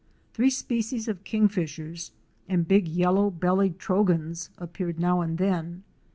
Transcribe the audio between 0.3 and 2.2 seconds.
Three species of Kingfishers